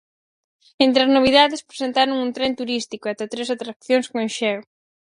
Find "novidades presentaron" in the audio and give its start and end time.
1.17-2.21